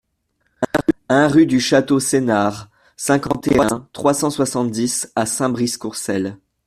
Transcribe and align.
un 1.09 1.27
rue 1.27 1.45
du 1.45 1.59
Château 1.59 1.99
Senart, 1.99 2.69
cinquante 2.97 3.47
et 3.49 3.59
un, 3.59 3.87
trois 3.93 4.15
cent 4.15 4.31
soixante-dix 4.31 5.11
à 5.15 5.27
Saint-Brice-Courcelles 5.27 6.39